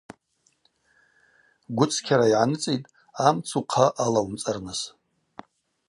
Гвыцкьара 1.77 2.25
йгӏаныцӏитӏ 2.29 2.89
амц 3.27 3.49
ухъа 3.59 3.85
алауымцӏарныс. 4.03 4.81